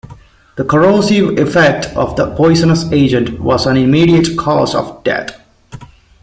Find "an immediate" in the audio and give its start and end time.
3.67-4.35